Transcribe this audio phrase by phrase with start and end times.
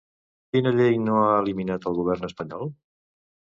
[0.55, 2.67] Quina llei no ha eliminat el govern espanyol?